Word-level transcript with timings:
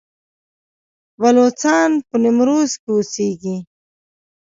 بلوڅان 1.19 1.89
په 2.07 2.15
نیمروز 2.23 2.71
کې 2.81 2.89
اوسیږي؟ 2.93 3.57